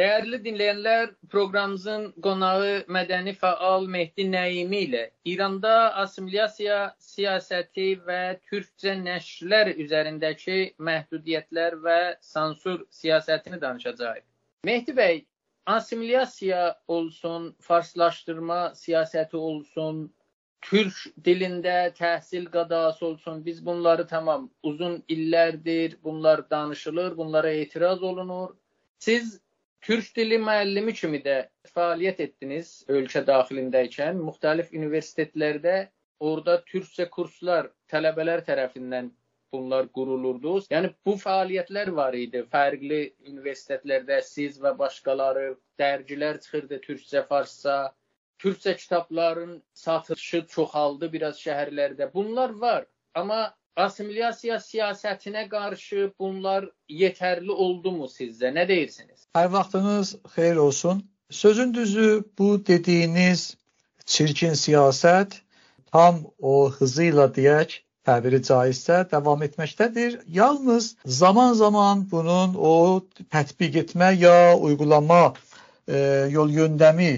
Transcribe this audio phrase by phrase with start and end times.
[0.00, 5.72] Dəyərli dinləyənlər, proqramımızın qonağı mədəni fəal Mehdi Nəimi ilə İranda
[6.02, 10.56] assimilyasiya siyasəti və türkcə nəşrlər üzərindəki
[10.88, 14.24] məhdudiyyətlər və sansur siyasətini danışacağıq.
[14.64, 15.20] Mehdi bəy,
[15.76, 20.02] assimilyasiya olsun, farslaşdırma siyasəti olsun,
[20.62, 23.44] türk dilində təhsil qadağası olsun.
[23.44, 28.54] Biz bunları tamam uzun illərdir bunlar danışılır, bunlara etiraz olunur.
[28.98, 29.40] Siz
[29.82, 31.36] Türk dili müəllimi kimi də
[31.76, 35.72] fəaliyyət etdiniz ölkə daxilindəykən, müxtəlif universitetlərdə
[36.28, 39.08] orada türkcə kurslar tələbələr tərəfindən
[39.52, 40.52] bunlar qurulurdu.
[40.74, 42.44] Yəni bu fəaliyyətlər var idi.
[42.52, 43.00] Fərqli
[43.32, 45.48] universitetlərdə siz və başqaları
[45.82, 47.76] dərgilər çıxırdı türkcə, farsça.
[48.42, 52.08] Türkcə kitabların satışı çoxaldı biraz şəhərlərdə.
[52.14, 52.86] Bunlar var.
[53.14, 53.42] Amma
[53.76, 58.52] assimilyasiya siyasətinə qarşı bunlar yetərli oldumu sizcə?
[58.52, 59.26] Nə deyirsiniz?
[59.36, 61.02] Hər vaxtınız xeyir olsun.
[61.30, 63.56] Sözün düzü bu dediyiniz
[64.04, 65.40] çirkin siyasət
[65.92, 70.20] tam o hızı ilə deyək, təbiri caizsə davam etməkdədir.
[70.26, 72.74] Yalnız zaman-zaman bunun o
[73.32, 75.34] tətbiq etmə ya uygulama
[75.88, 75.96] e,
[76.36, 77.12] yol yöndəmi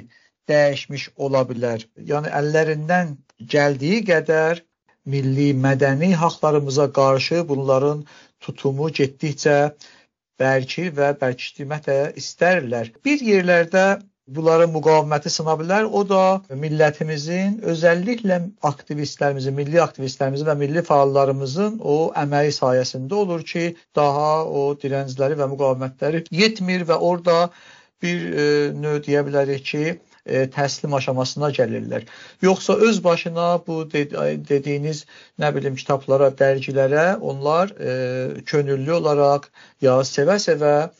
[0.49, 1.87] dəyişmiş ola bilər.
[1.99, 3.17] Yəni əllərindən
[3.55, 4.63] gəldiyi qədər
[5.07, 8.05] milli mədəni haqlarımıza qarşı bunların
[8.41, 9.59] tutumu getdikcə
[10.41, 12.91] bərki və bərkitmək də istərlər.
[13.05, 13.85] Bir yerlərdə
[14.27, 15.87] bunların müqaviməti sına bilər.
[15.99, 16.23] O da
[16.65, 24.67] millətimizin, özəlliklə aktivistlərimizin, milli aktivistlərimizin və milli fəallarımızın o əməyi sayəsində olur ki, daha o
[24.81, 27.39] dirəncləri və müqavimətləri yetmir və orada
[28.03, 28.49] bir e,
[28.81, 29.85] növ deyə bilərik ki,
[30.27, 32.07] e, təslim aşamasına gəlirlər.
[32.43, 35.05] Yoxsa öz başına bu dediyiniz
[35.41, 39.49] nə bilim kitablara, dərgilərə onlar e, könüllü olaraq
[39.85, 40.91] ya sevə-sevə e,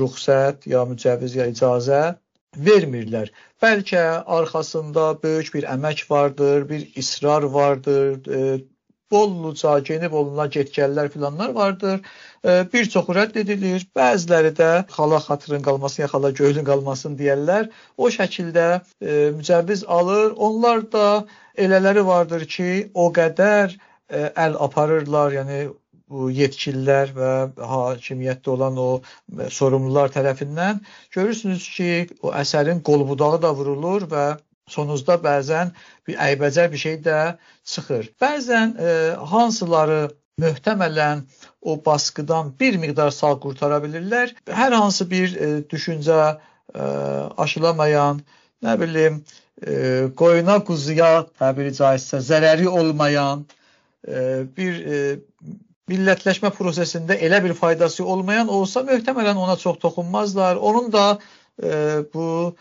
[0.00, 2.02] ruxsat ya mücəviz ya icazə
[2.56, 3.30] vermirlər.
[3.62, 4.04] Bəlkə
[4.38, 8.58] arxasında böyük bir əmək vardır, bir israr vardır, e,
[9.10, 12.00] bolluca genib olunan getgəllər filanlar vardır.
[12.72, 13.86] Bir çoxu rədd edilir.
[13.96, 17.70] Bəziləri də xala xatırın qalmasın, ya xala göylün qalmasın deyərlər.
[17.96, 18.66] O şəkildə
[19.02, 20.34] e, mücəbbiz alır.
[20.36, 21.08] Onlar da
[21.58, 25.66] elələri vardır ki, o qədər e, əl aparırlar, yəni
[26.10, 27.30] bu yetkililər və
[27.72, 30.82] hakimiyyətdə olan o e, sorumlular tərəfindən
[31.16, 31.90] görürsünüz ki,
[32.22, 34.26] o əsərin qolbudağı da vurulur və
[34.70, 35.72] sonuzda bəzən
[36.08, 37.18] bir əybəcər bir şey də
[37.72, 38.08] çıxır.
[38.22, 38.94] Bəzən e,
[39.32, 40.00] hansıları
[40.42, 41.22] möhtəmələn
[41.62, 44.34] o baskıdan bir miqdar sağ qurtara bilirlər.
[44.60, 46.88] Hər hansı bir e, düşüncə e,
[47.44, 48.20] aşılamayan,
[48.66, 49.22] nə bilim,
[49.62, 49.76] e,
[50.22, 53.46] qoyuna quzuya təbiri caizsə zərəri olmayan
[54.08, 54.18] e,
[54.58, 55.00] bir e,
[55.86, 60.56] millətləşmə prosesində elə bir faydası olmayan olsa möhtəmələn ona çox toxunmazlar.
[60.58, 61.06] Onun da
[61.62, 62.56] e, bu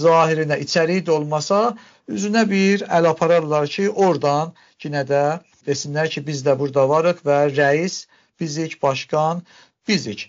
[0.00, 1.60] zahirinə, içəriyi də olmasa,
[2.08, 4.54] üzünə bir əl apararlar ki, oradan
[4.84, 5.22] yenə də
[5.66, 8.04] desinlər ki, biz də burada varıq və rəis
[8.40, 9.42] bizik, başqan
[9.88, 10.28] bizik.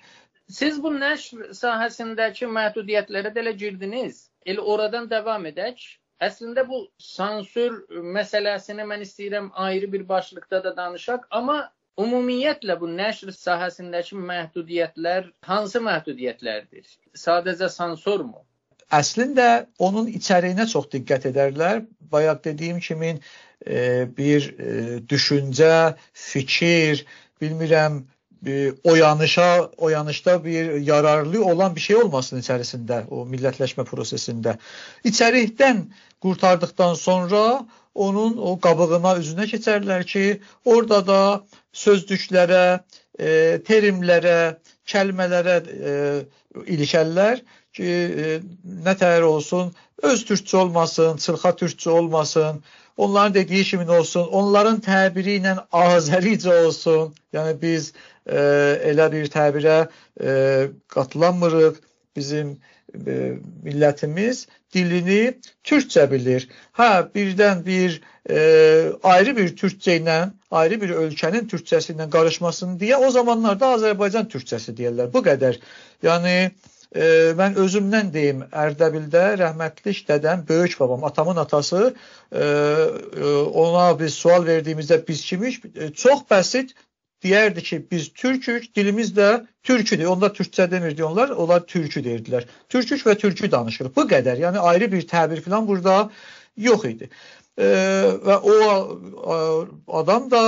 [0.49, 4.27] Siz bu nəşr sahəsindəki məhdudiyyətlərə də elə girdiniz.
[4.47, 5.81] Elə oradan davam edək.
[6.23, 7.75] Əslində bu sansür
[8.15, 11.57] məsələsini mən istəyirəm ayrı bir başlıqda da danışaq, amma
[12.01, 16.85] ümumiyyətlə bu nəşr sahəsindəki məhdudiyyətlər hansı məhdudiyyətlərdir?
[17.17, 18.43] Sadəcə sansurmu?
[18.93, 21.81] Əslində onun içəriyinə çox diqqət edərlər.
[22.11, 23.17] Bayaq dediyim kimi
[23.65, 27.03] e, bir e, düşüncə, fikir,
[27.41, 28.05] bilmirəm,
[28.47, 34.55] e, oyanışa, oyanışda bir yararlı olan bir şey olmasın içərisində, o millətləşmə prosesində.
[35.03, 35.83] İçərikdən
[36.23, 37.43] qurtardıqdan sonra
[37.97, 40.25] onun o qabığına, üzünə keçərlər ki,
[40.65, 41.21] orada da
[41.73, 42.79] sözdüklərə,
[43.19, 43.29] e,
[43.67, 44.39] terimlərə,
[44.87, 45.57] kəlmələrə
[45.91, 45.93] e,
[46.77, 47.41] ilişərlər
[47.75, 47.87] ki,
[48.25, 48.39] e,
[48.85, 49.73] nə təhər olsun,
[50.05, 52.61] öz türkçə olmasın, çılxa türkçə olmasın,
[52.97, 57.13] onların dediyi kimi olsun, onların təbiri ilə Azəricə olsun.
[57.33, 57.91] Yəni biz
[58.25, 58.39] e,
[58.91, 59.77] elə bir təbirə
[60.21, 60.31] e,
[60.93, 61.81] qatılanmırıq.
[62.17, 62.57] Bizim
[62.93, 66.47] e, millətimiz dilini türkçə bilir.
[66.77, 67.99] Hə, birdən bir
[68.29, 68.39] e,
[69.03, 70.17] ayrı bir türkçə ilə,
[70.51, 75.11] ayrı bir ölkənin türkçəsi ilə qarışmasın deyə o zamanlarda Azərbaycan türkçəsi deyirlər.
[75.13, 75.59] Bu qədər.
[76.05, 76.35] Yəni
[76.95, 77.05] e,
[77.39, 82.43] mən özümdən deyim, Ərdəbildə rəhmətlik dədəm, böyük babam, atamın atası e, e,
[83.65, 85.63] ona biz sual verdiyimizdə biz kimik?
[85.75, 86.75] E, çox bəsit
[87.23, 90.05] deyərdi ki, biz türkük, dilimiz də türküdür.
[90.13, 92.45] Onlar türkçə demirdi onlar, onlar türkü deyirdilər.
[92.69, 93.95] Türkük və türkü danışırıq.
[93.95, 94.39] Bu qədər.
[94.45, 96.09] Yəni ayrı bir təbir falan burada
[96.57, 97.09] yox idi.
[97.57, 97.67] E,
[98.27, 99.37] və o a,
[100.01, 100.43] adam da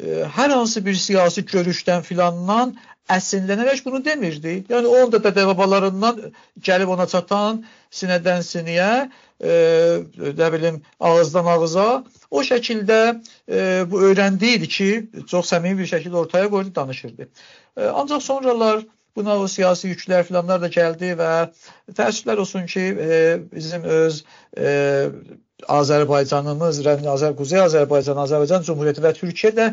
[0.00, 2.76] e, hər hansı bir siyasi görüşdən filandan
[3.12, 4.56] əsinlənərək bunu demirdi.
[4.70, 6.20] Yəni onun da dədə-babalarından
[6.68, 7.62] gəlib ona çatan
[7.94, 8.90] sinədən siniyə,
[9.40, 9.54] e,
[10.40, 11.86] nə bilim, ağızdan ağıza
[12.30, 13.60] o şəkildə e,
[13.90, 14.90] bu öyrəndiydi ki,
[15.30, 17.28] çox səmimi bir şəkildə ortaya qoydu, danışırdı.
[17.76, 18.84] E, ancaq sonralar
[19.16, 21.32] buna o siyasi yüklər filanlar da gəldi və
[21.96, 23.18] təəssüflər olsun ki, e,
[23.52, 24.24] bizim öz
[24.58, 24.66] e,
[25.64, 29.68] Azərbaycanımız, Azər Quzey Azərbaycan, Azərbaycan Cümhuriyyəti və Türkiyə də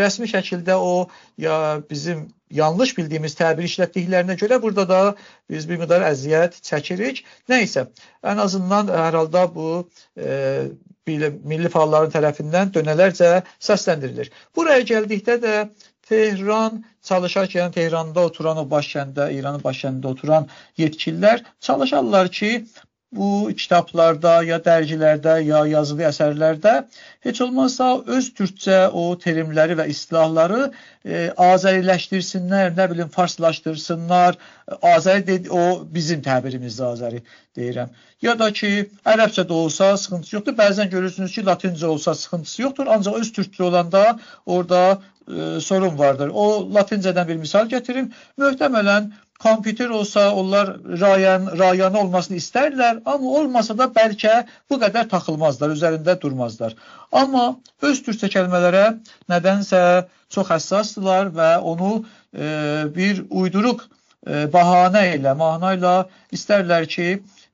[0.00, 1.06] rəsmi şəkildə o
[1.38, 5.00] ya bizim yanlış bildiyimiz təbir işlətdiklərinə görə burada da
[5.50, 7.22] biz bir qədər əziyyət çəkirik.
[7.48, 7.86] Nə isə
[8.26, 9.70] ən azından hər halda bu
[10.18, 10.66] e,
[11.06, 13.32] milli fəalların tərəfindən dönələrcə
[13.62, 14.30] səsləndirilir.
[14.56, 15.56] Buraya gəldikdə də
[16.12, 20.48] Tehran çalışarkən Tehranda oturan o baş kəndə, İranın baş kəndində oturan
[20.78, 22.66] yetkililər çalışarlar ki,
[23.12, 26.72] bu kitablarda, ya dərgilərdə, ya yazılı əsərlərdə
[27.26, 30.62] heç olmazsa öz türkcə o terimləri və istilahları
[31.04, 34.40] e, azəriləşdirsinlər, nə bilim farslaşdırsınlar.
[34.94, 37.22] Azəri dedi, o bizim təbirimizdə Azəri
[37.58, 37.92] deyirəm.
[38.22, 38.72] Ya da ki,
[39.12, 40.56] ərəbcə də olsa sıxıntısı yoxdur.
[40.58, 44.04] Bəzən görürsünüz ki, latincə olsa sıxıntısı yoxdur, ancaq öz türkcə olanda
[44.46, 44.82] orada
[45.28, 46.30] e, sorun vardır.
[46.32, 48.12] O latincədən bir misal gətirim.
[48.40, 49.10] Möhtəmələn
[49.42, 54.34] kompüter olsa onlar rayan, rayanı olmasını istərlər, amma olmasa da bəlkə
[54.70, 56.76] bu qədər taxılmazlar, üzərində durmazlar.
[57.12, 58.84] Amma öz türkçə kəlmələrə
[59.32, 59.82] nədənsə
[60.32, 62.46] çox həssasdırlar və onu e,
[62.94, 65.96] bir uyduruq e, bahanə ilə, mana ilə
[66.38, 67.08] istərlər ki,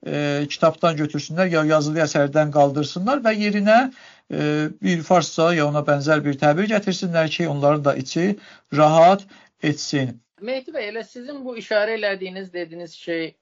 [0.06, 6.22] e, kitabdan götürsünlər ya yazılı əsərdən qaldırsınlar və yerinə e, bir farsça ya ona bənzər
[6.24, 8.36] bir təbir gətirsinlər ki, onların da içi
[8.76, 9.24] rahat
[9.62, 10.18] etsin.
[10.40, 13.34] Mehdi bəy, elə sizin bu işarə elədiyiniz, dediniz şey,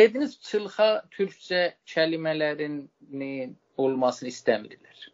[0.00, 1.62] dediniz çılxa türkcə
[1.94, 2.78] kəlimələrin
[3.84, 5.04] olmasını istəmirlər.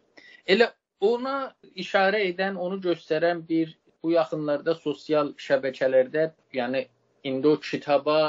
[0.47, 0.71] Elə
[1.11, 1.35] ona
[1.83, 6.85] işarə edən, onu göstərən bir bu yaxınlarda sosial şəbəkələrdə, yəni
[7.29, 8.19] indi o kitaba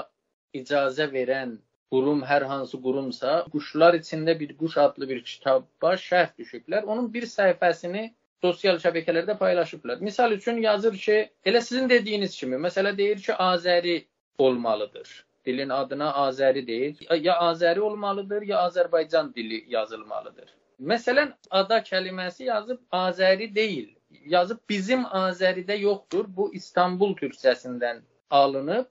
[0.53, 1.57] icazə verən
[1.93, 6.85] qurum hər hansı qurumsa, quşlar içində bir quş adlı bir kitaba şərh düşüblər.
[6.85, 8.11] Onun bir səhifəsini
[8.43, 10.01] sosial şəbəkələrdə paylaşıblar.
[10.01, 13.97] Misal üçün yazır ki, elə sizin dediyiniz kimi, məsələ deyir ki, Azəri
[14.39, 15.13] olmalıdır.
[15.47, 16.97] Dilin adına Azəri deyir.
[17.21, 20.55] Ya Azəri olmalıdır, ya Azərbaycan dili yazılmalıdır.
[20.93, 23.91] Məsələn, ada kəlməsi yazıb Azəri deyil.
[24.27, 26.27] Yazıb bizim Azəridə yoxdur.
[26.37, 28.87] Bu İstanbul türkçəsindən alınıb.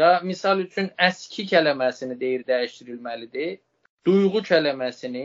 [0.00, 3.58] Ya misal üçün əski kəlməsini deyir dəyişdirilməlidir
[4.06, 5.24] duyğu kəlməsini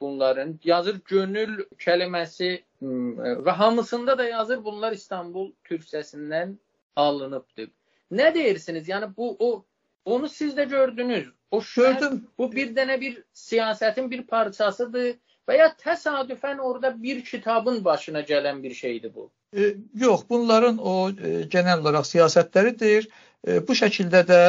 [0.00, 2.50] bunların yazır gönül kəlməsi
[3.46, 6.56] və hamısında da yazır bunlar İstanbul türkçəsindən
[6.96, 7.70] alınıbdır.
[8.12, 8.88] Nə deyirsiniz?
[8.88, 9.64] Yəni bu o
[10.04, 11.28] onu siz də gördünüz.
[11.50, 12.28] O gördüm.
[12.38, 15.16] Bu bir dənə bir siyasətin bir parçasıdır
[15.48, 19.30] və ya təsadüfən orada bir kitabın başına gələn bir şeydir bu.
[19.56, 23.08] E, yox, bunların o e, genel olaraq siyasətləridir.
[23.46, 24.40] E, bu şəkildə də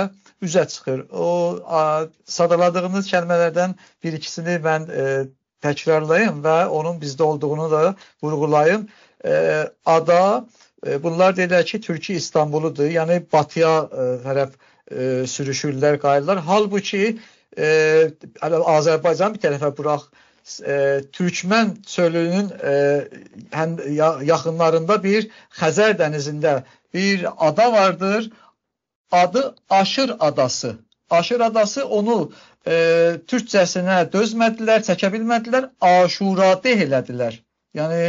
[0.41, 1.05] üzə çıxır.
[1.13, 5.05] O a, sadaladığınız kəlmələrdən bir ikisini mən e,
[5.61, 8.87] təkrarlayım və onun bizdə olduğunu da vurğulayım.
[9.25, 9.33] E,
[9.85, 10.45] ada
[10.85, 12.89] e, bunlar deyirlər ki, Türkiyə İstanbuludur.
[12.89, 14.57] Yəni batıya e, tərəf
[14.91, 16.41] e, sürüşürlər, qayırlar.
[16.49, 17.17] Halbuki
[17.57, 17.67] e,
[18.41, 22.73] Azərbaycan bir tərəfə burax e, Türkmən çölünün e,
[23.51, 23.77] həm
[24.25, 25.27] yaxınlarında bir
[25.59, 26.61] Xəzər dənizində
[26.93, 28.29] bir ada vardır
[29.11, 30.75] adı Aşır adası.
[31.09, 32.31] Aşır adası onu
[32.67, 32.73] e,
[33.27, 37.39] türkçəsinə dözmədilər, çəkə bilmədilər, Aşuradeh elədilər.
[37.75, 38.01] Yəni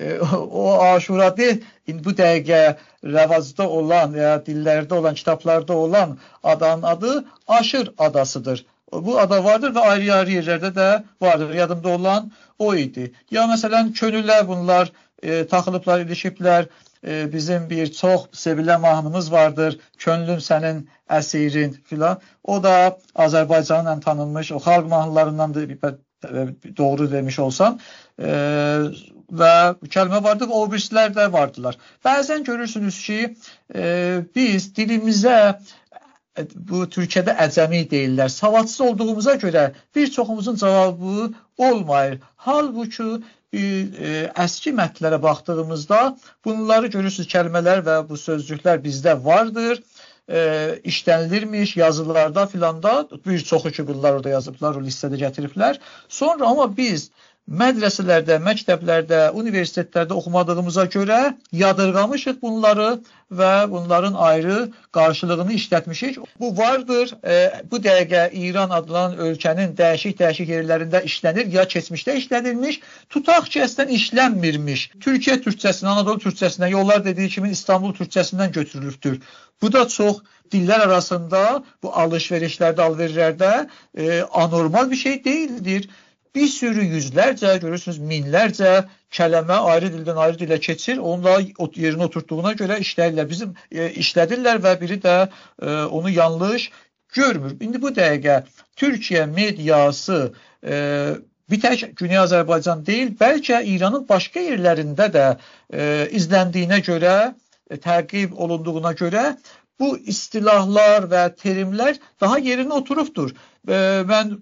[0.00, 0.18] e,
[0.64, 2.76] o Aşuradeh indi bu dəqiqə
[3.16, 8.66] rəvazda olan ya dillərdə olan, kitablarda olan adanın adı Aşır adasıdır.
[8.92, 10.88] Bu ada vardır və ayrı-ayrı yerlərdə də
[11.22, 11.54] vardır.
[11.54, 13.12] Yadımda olan o idi.
[13.30, 16.68] Ya məsələn könüllər bunlar e, taxılıblar, ilişiblər
[17.06, 19.78] e, bizim bir çox sevilən mahnımız vardır.
[19.98, 22.20] Könlüm sənin əsirin filan.
[22.44, 25.76] O da Azərbaycanın ən tanınmış o xalq mahnılarındandır.
[26.76, 27.78] Doğru demiş olsam.
[28.18, 28.30] E,
[29.32, 29.54] və
[29.90, 31.78] kəlmə vardı, o birisilər də vardılar.
[32.04, 33.18] Bəzən görürsünüz ki,
[33.74, 33.84] e,
[34.36, 35.54] biz dilimizə e,
[36.54, 38.28] bu Türkiyədə əcəmi deyirlər.
[38.28, 42.18] Savadsız olduğumuza görə bir çoxumuzun cavabı olmayır.
[42.36, 43.22] Halbuki
[43.54, 46.00] əski mətnlərə baxdığımızda
[46.44, 49.78] bunları görürsüz kəlmələr və bu sözcüklər bizdə vardır.
[50.28, 55.78] E, işlənilirmiş yazılarda filanda bir çoxu ki bunlar orada yazıblar, o listədə gətiriblər.
[56.08, 57.10] Sonra amma biz
[57.44, 61.18] mədrəsələrdə, məktəblərdə, universitetlərdə oxumadığımıza görə
[61.52, 62.88] yadırğamışıq bunları
[63.34, 66.18] və bunların ayrı qarşılığını işlətmişik.
[66.40, 67.12] Bu vardır.
[67.24, 73.92] E, bu dəqiqə İran adlanan ölkənin dəyişik-dəyişik yerlərində işlənir, ya keçmişdə işlədilmiş, tutaq ki, əslən
[73.98, 74.86] işlənmirmiş.
[75.04, 79.20] Türkiyə türkçəsindən, Anadolu türkçəsindən, yollar dediyi kimi İstanbul türkçəsindən götürülübdür.
[79.62, 80.22] Bu da çox
[80.52, 83.52] dillər arasında bu alış-verişlərdə, alverlərdə
[83.98, 85.88] e, anormal bir şey deyildir
[86.34, 88.72] bir sürü yüzlərcə, görürsünüz, minlərcə
[89.14, 90.98] kələmə ayrı dildən ayrı dilə keçir.
[90.98, 91.38] Onunla
[91.78, 93.28] yerinə oturtduğuna görə işləyirlər.
[93.30, 96.70] Bizim e, işlədirlər və biri də e, onu yanlış
[97.14, 97.54] görmür.
[97.60, 98.42] İndi bu dəqiqə
[98.76, 100.34] Türkiyə mediası
[100.66, 100.74] e,
[101.50, 105.26] bir tək Güney Azərbaycan deyil, bəlkə İranın başqa yerlərində də
[105.70, 107.34] e, izləndiyinə görə,
[107.70, 109.26] e, təqib olunduğuna görə
[109.80, 113.34] bu istilahlar və terimlər daha yerinə oturubdur.
[113.68, 114.38] E, mən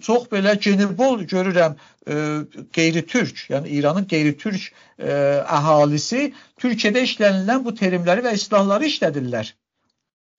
[0.00, 1.76] çox belə genibol görürəm
[2.08, 2.16] e,
[2.72, 4.66] qeyri-türk, yəni İranın qeyri-türk
[4.98, 5.12] e,
[5.58, 9.54] əhalisi Türkiyədə işlənilən bu terimləri və istilahları işlədirlər.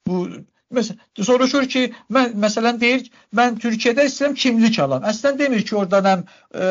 [0.07, 0.27] Bu
[0.75, 3.05] Məsələn, soruşur ki, mən məsələn deyir,
[3.39, 5.05] mən Türkiyədə istəyirəm kimlik alam.
[5.07, 6.65] Əslən demir ki, oradan həm e,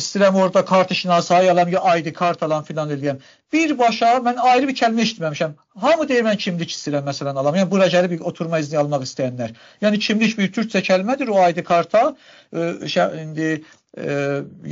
[0.00, 3.20] istəyirəm orada kart şinasayı alam ya ID kart alam filan eləyəm.
[3.52, 5.52] Birbaşa mən ayrı bir kəlmə eşitməmişəm.
[5.80, 7.56] Hamı deyir mən kimlik istəyirəm məsələn alam.
[7.56, 9.54] Yəni bura gəlib bir oturma izni almaq istəyənlər.
[9.84, 12.02] Yəni kimlik bir türkçə kəlmədir o ID karta.
[12.52, 12.66] E,
[13.22, 13.48] indi
[13.96, 14.16] e,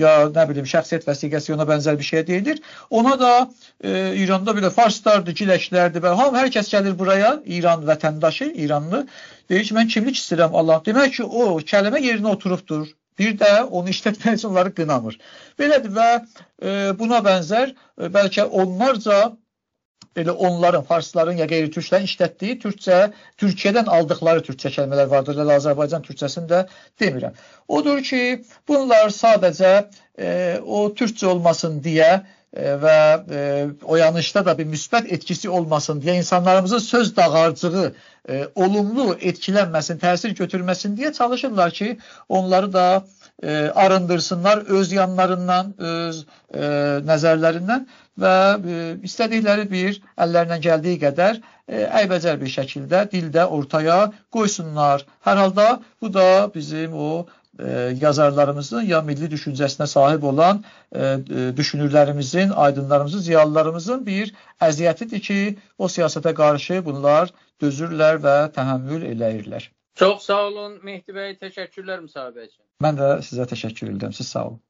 [0.02, 2.60] ya nə bilim şəxsiyyət vəsiqəsi ona bənzər bir şey deyilir.
[2.90, 3.32] Ona da
[3.80, 9.06] e, İranda belə farslardır, giləklərdir və hamı hər kəs gəlir buraya, İran vətəndaşı, İranlı
[9.48, 10.84] deyir ki, mən kimlik istəyirəm Allah.
[10.84, 12.92] Demək ki, o kəlmə yerinə oturubdur.
[13.18, 15.18] Bir də onu işlətmək üçün onları qınamır.
[15.58, 19.36] Belədir və e, buna bənzər e, bəlkə onlarca
[20.16, 23.00] elə onların, farsların ya qeyri-türklərin işlətdiyi türkcə,
[23.40, 25.40] Türkiyədən aldıqları türkçə kəlmələr vardır.
[25.44, 26.62] Elə Azərbaycan türkçəsini də
[27.00, 27.36] demirəm.
[27.68, 28.22] Odur ki,
[28.68, 29.74] bunlar sadəcə
[30.16, 30.28] e,
[30.64, 32.10] o türkçə olmasın deyə
[32.56, 32.98] və
[33.30, 33.40] e,
[33.84, 37.92] oyanışda da bir müsbət etkisi olmasın deyə insanlarımızın söz dağarcığı
[38.28, 41.98] e, olumlu etkilənməsin, təsir götürməsin deyə çalışırlar ki,
[42.28, 43.04] onları da
[43.42, 46.60] e, arındırsınlar öz yanlarından, öz e,
[47.10, 47.86] nəzərlərindən
[48.18, 55.04] və e, istədikləri bir əllərindən gəldiyi qədər e, əybəcər bir şəkildə dildə ortaya qoysunlar.
[55.26, 55.68] Hər halda
[56.00, 57.26] bu da bizim o e,
[58.00, 61.16] yazarlarımızın ya milli düşüncəsinə sahib olan e, e,
[61.60, 65.38] düşünürlərimizin, aydınlarımızın, ziyalılarımızın bir əziyyətidir ki,
[65.78, 67.32] o siyasətə qarşı bunlar
[67.62, 69.70] dözürlər və təhəmmül eləyirlər.
[69.96, 72.62] Çox sağ olun Mehdi bəy, təşəkkürlər müsahibə üçün.
[72.84, 74.12] Mən də sizə təşəkkür edirəm.
[74.12, 74.60] Siz sağ olun.